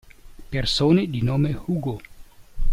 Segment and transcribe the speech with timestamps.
[0.49, 2.01] Persone di nome Hugo